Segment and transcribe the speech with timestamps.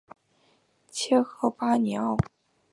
[0.89, 2.17] 切赫巴尼奥。